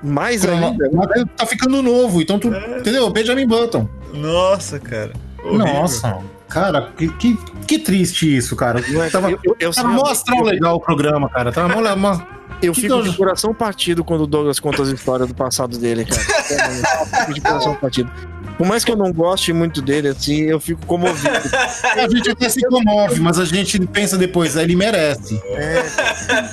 [0.00, 0.88] Mais ainda.
[0.88, 2.22] tu tá ficando novo.
[2.22, 2.48] Então tu.
[2.78, 3.10] Entendeu?
[3.10, 3.88] Benjamin Button.
[4.14, 5.10] Nossa, cara.
[5.44, 5.66] Horrível.
[5.66, 6.18] Nossa.
[6.48, 7.36] Cara, que, que,
[7.66, 8.80] que triste isso, cara.
[8.88, 11.50] Não é- Tava, eu, eu, eu, tava mó astral legal o programa, cara.
[11.50, 12.20] Tava mó, mó...
[12.62, 16.04] eu fico eu- de coração partido quando o Douglas conta as histórias do passado dele,
[16.04, 16.22] cara.
[16.52, 18.12] Eu fico de coração partido.
[18.56, 21.28] Por mais que eu não goste muito dele, assim, eu fico comovido.
[21.96, 25.40] A gente até se comove, mas a gente pensa depois, ele merece.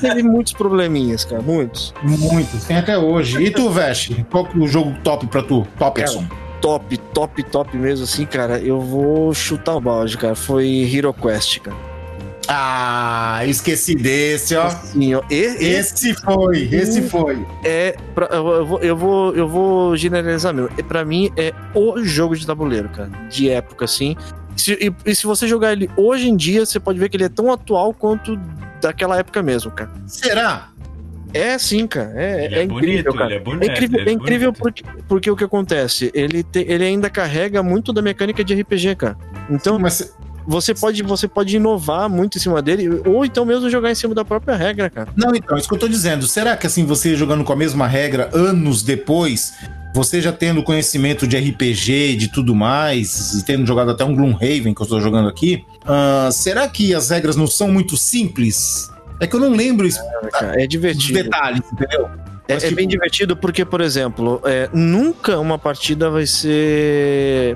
[0.02, 1.94] Teve muitos probleminhas, cara, muitos.
[2.04, 3.42] Muitos, tem até hoje.
[3.42, 4.26] E tu, Veste?
[4.30, 5.66] Qual que é o jogo top pra tu?
[5.78, 6.26] Topperson.
[6.62, 8.60] Top, top, top mesmo, assim, cara.
[8.60, 10.36] Eu vou chutar o balde, cara.
[10.36, 11.89] Foi Hero Quest, cara.
[12.52, 14.64] Ah, esqueci desse, ó.
[14.68, 17.46] Assim, ó, e- esse Esse foi, esse foi.
[17.64, 17.96] é.
[18.16, 20.70] pra- eu, eu vou, eu, vou, eu vou generalizar mesmo.
[20.78, 23.12] E Pra mim é o jogo de tabuleiro, cara.
[23.30, 24.16] De época, assim.
[24.58, 27.26] Se- e, e se você jogar ele hoje em dia, você pode ver que ele
[27.26, 28.36] é tão atual quanto
[28.82, 29.92] daquela época mesmo, cara.
[30.08, 30.70] Será?
[31.32, 32.12] É sim, cara.
[32.16, 33.26] É, Ele é é, incrível, bonito, cara.
[33.26, 33.64] ele é bonito.
[33.70, 36.10] É incrível, ele é incrível porque, porque o que acontece?
[36.16, 39.16] Ele, te- ele ainda carrega muito da mecânica de RPG, cara.
[39.48, 40.12] Então, Mas,
[40.48, 44.14] você pode, você pode inovar muito em cima dele, ou então mesmo jogar em cima
[44.16, 45.10] da própria regra, cara.
[45.16, 46.28] não, então, isso que eu tô dizendo.
[46.28, 49.54] Será que assim, você jogando com a mesma regra anos depois,
[49.94, 54.16] você já tendo conhecimento de RPG e de tudo mais, e tendo jogado até um
[54.16, 58.90] Gloomhaven que eu estou jogando aqui, ah, será que as regras não são muito simples?
[59.20, 60.00] É que eu não lembro isso,
[60.32, 61.14] Cara, É dos divertido.
[61.24, 62.08] detalhes, entendeu?
[62.48, 67.56] É, Mas, é tipo- bem divertido porque, por exemplo, é, nunca uma partida vai ser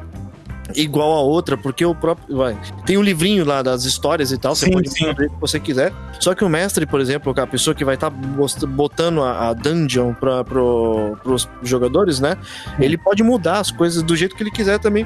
[0.76, 2.38] igual a outra, porque o próprio.
[2.38, 5.10] Vai, tem um livrinho lá das histórias e tal, você Sim, pode sim.
[5.10, 5.94] o que você quiser.
[6.20, 9.54] Só que o mestre, por exemplo, é a pessoa que vai estar botando a, a
[9.54, 12.38] dungeon para pro, pros jogadores, né?
[12.80, 15.06] Ele pode mudar as coisas do jeito que ele quiser também,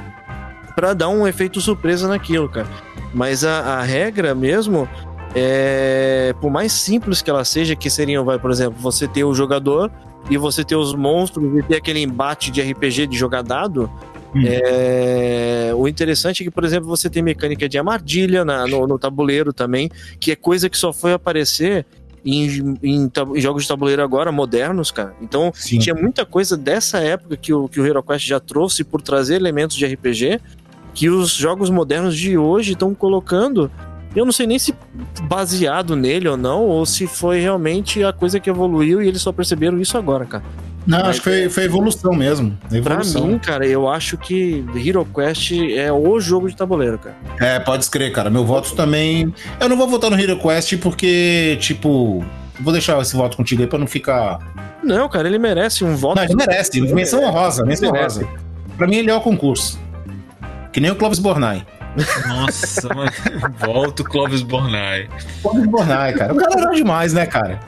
[0.75, 2.67] para dar um efeito surpresa naquilo, cara.
[3.13, 4.87] Mas a, a regra mesmo.
[5.35, 9.35] É, por mais simples que ela seja, que seriam, vai, por exemplo, você ter o
[9.35, 9.91] jogador
[10.29, 13.91] e você ter os monstros e ter aquele embate de RPG de jogar dado,
[14.45, 18.99] É, o interessante é que, por exemplo, você tem mecânica de armadilha na- no, no
[18.99, 21.85] tabuleiro também, que é coisa que só foi aparecer
[22.25, 25.13] em, em em jogos de tabuleiro agora, modernos, cara.
[25.21, 25.79] Então, Sim.
[25.79, 29.75] tinha muita coisa dessa época que o, que o HeroQuest já trouxe por trazer elementos
[29.77, 30.39] de RPG
[30.93, 33.71] que os jogos modernos de hoje estão colocando.
[34.15, 34.73] Eu não sei nem se
[35.23, 39.31] baseado nele ou não, ou se foi realmente a coisa que evoluiu e eles só
[39.31, 40.43] perceberam isso agora, cara.
[40.87, 42.57] Não, acho que foi, foi evolução mesmo.
[42.69, 43.27] Pra Evolução.
[43.27, 47.15] mim, cara, eu acho que HeroQuest é o jogo de tabuleiro, cara.
[47.39, 48.29] É, pode escrever, cara.
[48.29, 49.33] Meu voto também.
[49.59, 52.23] Eu não vou votar no Hero Quest porque, tipo.
[52.59, 54.39] Vou deixar esse voto contigo aí pra não ficar.
[54.81, 56.15] Não, cara, ele merece um voto.
[56.15, 56.79] Não, ele merece.
[56.81, 58.23] Menção honrosa, menção Merece.
[58.23, 58.39] honrosa.
[58.77, 59.77] Pra mim, ele é o concurso.
[60.71, 61.65] Que nem o Clóvis Bornai.
[62.27, 63.11] Nossa, mano.
[63.59, 65.07] Volta o Clóvis Bornai.
[65.41, 66.33] Clóvis Bornai, cara.
[66.33, 67.59] O cara era demais, né, cara?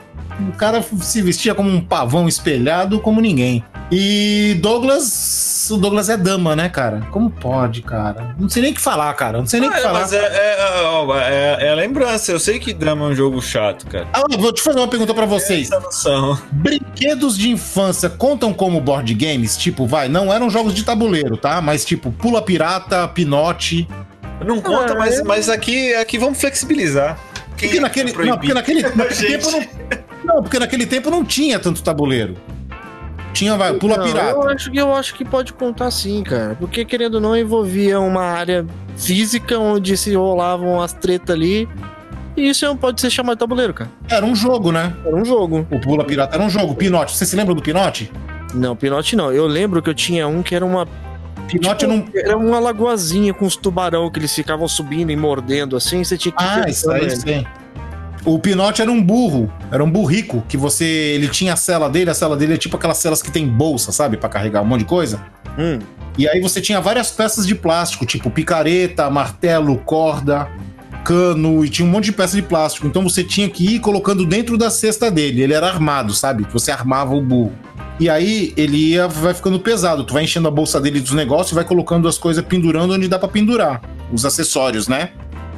[0.48, 3.64] O cara se vestia como um pavão espelhado como ninguém.
[3.90, 5.68] E Douglas.
[5.70, 7.06] O Douglas é dama, né, cara?
[7.10, 8.34] Como pode, cara?
[8.38, 9.38] Não sei nem o que falar, cara.
[9.38, 10.00] Não sei nem o Ah, que é, falar.
[10.00, 12.32] mas é, é, é- é a lembrança.
[12.32, 14.06] Eu sei que Dama é um jogo chato, cara.
[14.12, 15.70] Ah, vou te fazer uma pergunta pra vocês.
[15.70, 16.38] Essa noção.
[16.52, 19.56] Brinquedos de infância contam como board games?
[19.56, 21.60] Tipo, vai, não eram jogos de tabuleiro, tá?
[21.60, 23.88] Mas tipo, Pula Pirata, Pinote.
[24.44, 25.22] Não conta, Ah, mas, é.
[25.22, 27.18] mas aqui, aqui vamos flexibilizar.
[27.56, 28.30] Quem Porque é naquele, proibido?
[28.34, 29.60] não, porque naquele, naquele tempo não,
[30.24, 32.36] não, porque naquele tempo não tinha tanto tabuleiro.
[33.32, 34.30] Tinha, vai, Pula Não, Pirata.
[34.30, 36.56] Eu acho, que, eu acho que pode contar sim, cara.
[36.58, 41.68] Porque, querendo ou não, envolvia uma área física onde se rolavam as tretas ali.
[42.36, 43.90] E isso não pode ser chamado de tabuleiro, cara.
[44.08, 44.94] Era um jogo, né?
[45.04, 45.66] Era um jogo.
[45.70, 46.74] O Pula Pirata era um jogo.
[46.74, 48.10] Pinote, você se lembra do Pinote?
[48.54, 49.32] Não, Pinote não.
[49.32, 50.86] Eu lembro que eu tinha um que era uma.
[51.48, 52.04] Pinote tipo, não.
[52.14, 56.02] Era uma lagoazinha com os tubarão que eles ficavam subindo e mordendo assim.
[56.02, 56.42] Você tinha que.
[56.42, 57.46] Ah, isso aí, isso aí.
[58.24, 60.84] O Pinote era um burro, era um burrico, que você.
[60.84, 63.92] Ele tinha a cela dele, a cela dele é tipo aquelas celas que tem bolsa,
[63.92, 64.16] sabe?
[64.16, 65.20] Pra carregar um monte de coisa.
[65.58, 65.78] Hum,
[66.18, 70.48] E aí você tinha várias peças de plástico, tipo picareta, martelo, corda,
[71.04, 72.86] cano, e tinha um monte de peça de plástico.
[72.86, 75.42] Então você tinha que ir colocando dentro da cesta dele.
[75.42, 76.46] Ele era armado, sabe?
[76.52, 77.52] Você armava o burro.
[77.98, 80.04] E aí ele ia, vai ficando pesado.
[80.04, 83.08] Tu vai enchendo a bolsa dele dos negócios e vai colocando as coisas pendurando onde
[83.08, 83.80] dá pra pendurar.
[84.12, 85.10] Os acessórios, né?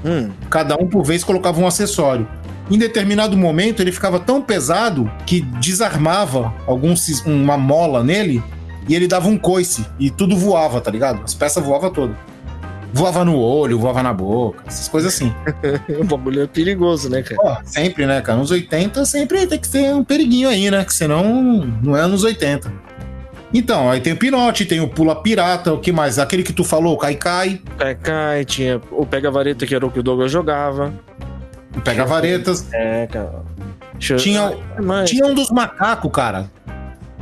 [0.04, 0.30] hum.
[0.50, 2.26] Cada um por vez colocava um acessório.
[2.72, 6.94] Em determinado momento ele ficava tão pesado que desarmava algum,
[7.26, 8.42] uma mola nele
[8.88, 11.22] e ele dava um coice e tudo voava, tá ligado?
[11.22, 12.16] As peças voavam todas.
[12.90, 15.34] Voava no olho, voava na boca, essas coisas assim.
[16.00, 17.40] O bagulho é perigoso, né, cara?
[17.42, 18.38] Ó, sempre, né, cara?
[18.38, 20.82] Nos 80 sempre tem que ter um periguinho aí, né?
[20.82, 21.24] Que senão
[21.82, 22.72] não é anos 80.
[23.54, 26.18] Então, aí tem o Pinote, tem o Pula Pirata, o que mais?
[26.18, 29.90] Aquele que tu falou, o Kai Kai, Cai, cai, tinha o pega-vareta, que era o
[29.90, 30.92] que o Douglas jogava.
[31.76, 32.66] O Pega Varetas.
[32.72, 33.42] É, cara.
[33.98, 36.50] Tinha, Ah, mas- tinha um dos macacos, cara.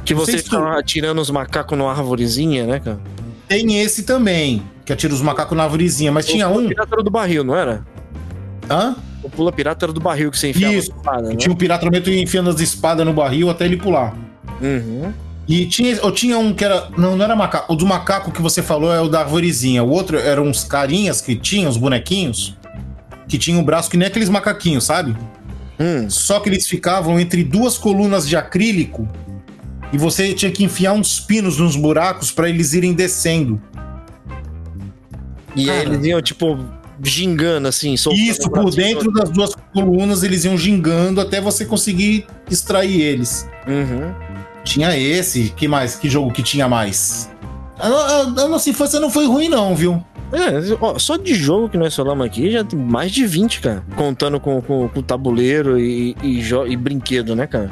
[0.04, 2.98] que você se tu- atirando os macacos numa arvorezinha, né, cara?
[3.46, 6.68] Tem esse também, que atira os macacos na arvorezinha, mas tinha o Pula um.
[6.68, 7.84] pirata era do barril, não era?
[8.68, 8.96] Hã?
[9.22, 10.90] O pula pirata era do barril que você enfiava Isso.
[10.90, 11.36] espada, né?
[11.36, 14.14] Tinha um pirata meio enfiando as espadas no barril até ele pular.
[14.62, 15.12] Uhum.
[15.46, 16.88] E tinha, eu tinha um que era.
[16.96, 17.72] Não, não era macaco.
[17.72, 19.82] O do macaco que você falou é o da arvorezinha.
[19.84, 22.56] O outro eram uns carinhas que tinham, os bonequinhos,
[23.30, 25.16] que tinham o braço que nem aqueles macaquinhos, sabe?
[25.78, 26.10] Hum.
[26.10, 29.08] Só que eles ficavam entre duas colunas de acrílico
[29.92, 33.62] e você tinha que enfiar uns pinos nos buracos para eles irem descendo.
[35.54, 36.58] E aí eles iam, tipo,
[37.02, 43.00] gingando, assim, Isso, por dentro das duas colunas eles iam gingando até você conseguir extrair
[43.00, 43.48] eles.
[43.66, 44.12] Uhum.
[44.64, 45.94] Tinha esse, que mais?
[45.96, 47.30] Que jogo que tinha mais?
[47.78, 50.04] A, a, a nossa infância não foi ruim, não, viu?
[50.32, 53.82] É, ó, só de jogo que nós falamos aqui já tem mais de 20, cara.
[53.96, 57.70] Contando com, com, com tabuleiro e, e, e brinquedo, né, cara?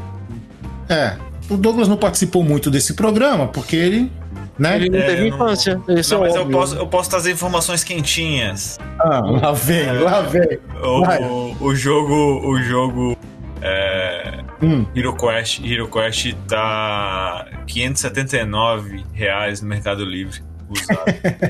[0.88, 1.14] É.
[1.48, 4.12] O Douglas não participou muito desse programa, porque ele.
[4.58, 4.74] Né?
[4.76, 5.80] Ele não É, teve não- infância.
[5.88, 8.76] Esse Não, é mas eu posso, eu posso trazer informações quentinhas.
[8.98, 10.58] Ah, lá vem, lá vem.
[10.82, 12.14] O, o jogo.
[12.50, 13.16] O jogo.
[13.62, 14.84] É, Hum.
[14.92, 21.04] Hero Quest, Hero Quest tá 579 reais no Mercado Livre usado.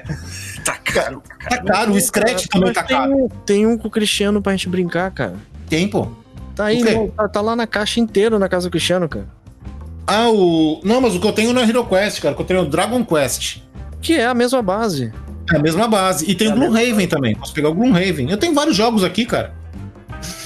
[0.63, 1.63] tá caro, Tá cara.
[1.65, 3.13] caro, o Scratch também Mas tá tem caro.
[3.17, 5.35] um- tem um com o Cristiano pra gente brincar, cara.
[5.69, 6.09] Tem, pô.
[6.55, 9.27] Tá aí, não, tá, tá lá na caixa inteira na casa do Cristiano, cara.
[10.07, 10.81] Ah, o.
[10.83, 12.33] Não, mas o que eu tenho não é Hero Quest, cara.
[12.33, 13.59] O que eu tenho é o Dragon Quest.
[14.01, 15.13] Que é a mesma base.
[15.53, 16.29] É a mesma base.
[16.31, 17.35] E tem o Gloomhaven também.
[17.35, 18.31] Posso pegar o Gloomhaven.
[18.31, 19.53] Eu tenho vários jogos aqui, cara.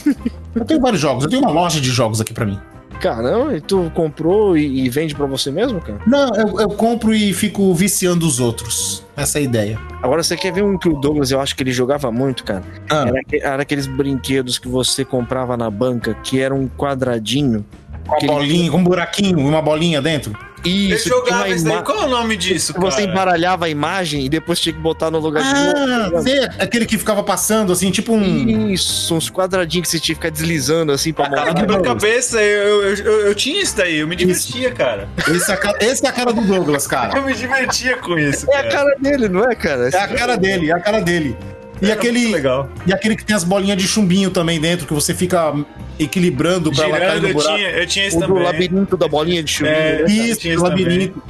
[0.54, 1.24] eu tenho vários jogos.
[1.24, 2.58] Eu tenho uma loja de jogos aqui pra mim.
[3.02, 5.98] Caramba, e tu comprou e, e vende pra você mesmo, cara?
[6.06, 9.04] Não, eu, eu compro e fico viciando os outros.
[9.16, 9.78] Essa é a ideia.
[10.00, 12.62] Agora você quer ver um que o Douglas, eu acho que ele jogava muito, cara?
[12.88, 17.64] Ah, Era, era aqueles brinquedos que você comprava na banca, que era um quadradinho.
[18.06, 20.36] com a bolinha, com um buraquinho uma bolinha dentro.
[20.64, 21.82] Eu Isso, jogava tinha isso daí.
[21.82, 22.90] Qual é o nome disso, cara?
[22.90, 26.86] Você embaralhava a imagem e depois tinha que botar no lugar Ah, de sei, aquele
[26.86, 28.68] que ficava passando assim, tipo um.
[28.70, 31.66] Isso, uns quadradinhos que você tinha que ficar deslizando assim pra Na montar.
[31.66, 35.08] minha cabeça, eu, eu, eu, eu tinha isso daí, eu me divertia, cara.
[35.28, 37.16] Esse é, a cara, esse é a cara do Douglas, cara.
[37.18, 38.72] Eu me divertia com isso, É a cara.
[38.72, 39.88] cara dele, não é, cara?
[39.92, 41.36] É a cara dele, é a cara dele.
[41.82, 42.70] E Era aquele, legal.
[42.86, 45.52] e aquele que tem as bolinhas de chumbinho também dentro, que você fica
[45.98, 47.56] equilibrando pra ela cair Girando, no eu buraco.
[47.56, 48.42] tinha, eu tinha isso O também.
[48.44, 49.74] labirinto da bolinha de chuvinho.
[49.76, 51.20] É, eu Isso, tinha isso labirinto.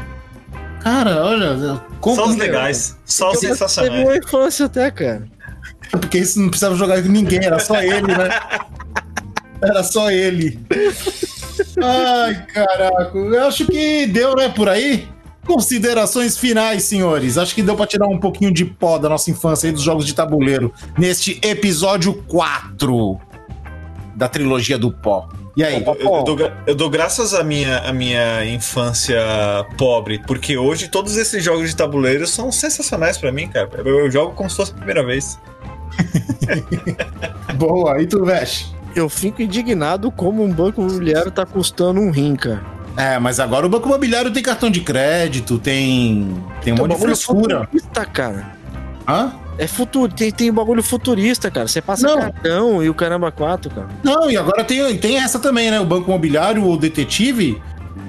[0.83, 1.81] Cara, olha.
[2.01, 2.99] como- Só os legais.
[3.05, 4.05] Só os Teve sensacionais.
[4.05, 5.27] uma infância até, cara.
[5.91, 8.29] Porque isso não precisava jogar com ninguém, era só ele, né?
[9.63, 10.59] Era só ele.
[11.83, 13.17] Ai, caraca.
[13.17, 15.09] Eu acho que deu, né, por aí?
[15.47, 17.37] Considerações finais, senhores.
[17.37, 20.07] Acho que deu pra tirar um pouquinho de pó da nossa infância aí dos jogos
[20.07, 23.21] de tabuleiro neste episódio 4
[24.15, 25.29] da trilogia do pó.
[25.57, 25.85] E aí?
[25.85, 29.21] Eu, eu dou, eu dou graças à minha, à minha infância
[29.77, 33.69] pobre, porque hoje todos esses jogos de tabuleiro são sensacionais pra mim, cara.
[33.85, 35.39] Eu, eu jogo como se fosse a primeira vez.
[37.57, 38.73] Boa, e tu, Vesh?
[38.95, 42.72] Eu fico indignado como um banco imobiliário tá custando um rim, cara.
[42.97, 46.95] É, mas agora o Banco Imobiliário tem cartão de crédito, tem, tem um monte de
[46.95, 47.61] bagulho frescura.
[47.61, 48.57] futurista, cara.
[49.09, 49.33] Hã?
[49.59, 51.69] É futuro, tem, tem bagulho futurista, cara.
[51.69, 52.19] Você passa Não.
[52.19, 53.89] cartão e o caramba 4, cara.
[54.03, 55.81] Não, e agora tem, tem essa também, né?
[55.81, 57.61] O Banco Imobiliário ou o Detetive,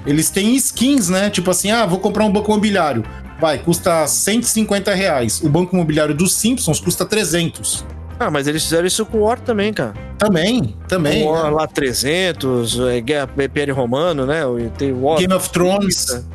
[0.05, 1.29] eles têm skins, né?
[1.29, 3.03] Tipo assim, ah, vou comprar um Banco Imobiliário.
[3.39, 5.41] Vai, custa 150 reais.
[5.41, 7.85] O Banco Imobiliário dos Simpsons custa 300.
[8.19, 9.93] Ah, mas eles fizeram isso com o War também, cara.
[10.17, 11.23] Também, também.
[11.23, 14.45] O War lá 300, é, Guerra Império Romano, né?
[14.45, 15.19] o- Tem o War.
[15.19, 16.25] Game of Thrones.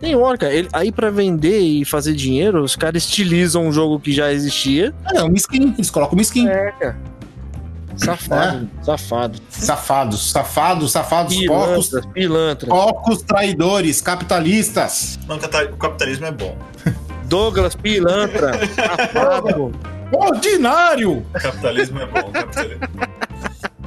[0.00, 0.52] Tem War, cara.
[0.52, 4.94] Ele- aí pra vender e fazer dinheiro, os caras estilizam um jogo que já existia.
[5.14, 5.74] É, uma skin.
[5.76, 6.46] Eles colocam uma skin.
[6.48, 6.96] É, cara.
[7.96, 9.38] Safado, safado.
[9.50, 12.68] Safados, safados, safados, porcos, Pilantras, pilantras.
[12.70, 15.18] porcos traidores, capitalistas.
[15.26, 16.56] Não, o capitalismo é bom.
[17.24, 19.72] Douglas, pilantra, safado.
[20.12, 21.24] Ordinário!
[21.34, 22.30] Capitalismo é bom.
[22.30, 22.80] capitalismo.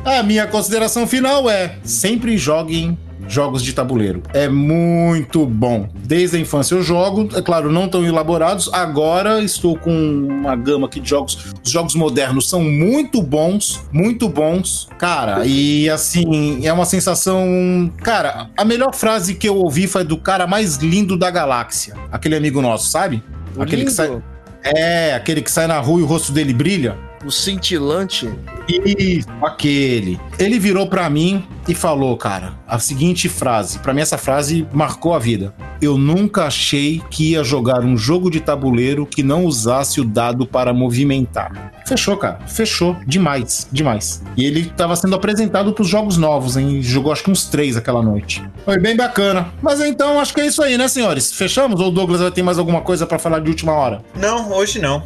[0.03, 4.21] A minha consideração final é: sempre joguem jogos de tabuleiro.
[4.33, 5.87] É muito bom.
[5.95, 8.69] Desde a infância eu jogo, é claro, não tão elaborados.
[8.73, 11.53] Agora estou com uma gama aqui de jogos.
[11.63, 14.89] Os jogos modernos são muito bons, muito bons.
[14.97, 17.91] Cara, e assim, é uma sensação.
[18.03, 21.95] Cara, a melhor frase que eu ouvi foi do cara mais lindo da galáxia.
[22.11, 23.23] Aquele amigo nosso, sabe?
[23.57, 24.21] Aquele que Lindo, sai.
[24.63, 27.10] É, aquele que sai na rua e o rosto dele brilha.
[27.23, 28.29] O cintilante.
[28.67, 30.19] Isso, aquele.
[30.39, 33.79] Ele virou pra mim e falou, cara, a seguinte frase.
[33.79, 35.53] Pra mim essa frase marcou a vida.
[35.81, 40.45] Eu nunca achei que ia jogar um jogo de tabuleiro que não usasse o dado
[40.45, 41.71] para movimentar.
[41.85, 42.39] Fechou, cara.
[42.47, 42.95] Fechou.
[43.05, 44.23] Demais, demais.
[44.37, 46.81] E ele tava sendo apresentado pros jogos novos, hein?
[46.81, 48.43] Jogou acho que uns três aquela noite.
[48.65, 49.51] Foi bem bacana.
[49.61, 51.33] Mas então acho que é isso aí, né, senhores?
[51.33, 51.79] Fechamos?
[51.79, 54.01] Ou o Douglas vai ter mais alguma coisa pra falar de última hora?
[54.15, 55.03] Não, hoje não.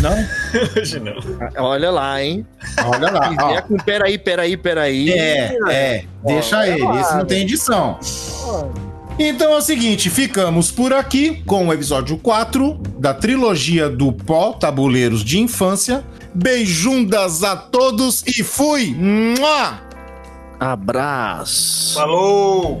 [0.00, 0.14] Não?
[0.76, 1.14] Hoje não.
[1.56, 2.46] Olha lá, hein?
[2.84, 3.34] Olha lá.
[3.40, 3.48] Ó.
[3.48, 5.10] vier com peraí, peraí, peraí.
[5.12, 6.04] É, é.
[6.24, 6.82] Deixa Olha ele.
[6.82, 7.98] lá, Esse não tem edição.
[9.18, 14.52] Então é o seguinte, ficamos por aqui com o episódio 4 da trilogia do Pó
[14.52, 16.04] Tabuleiros de Infância.
[16.32, 18.94] Beijundas a todos e fui!
[18.94, 19.80] Mua!
[20.60, 21.94] Abraço.
[21.94, 22.80] Falou!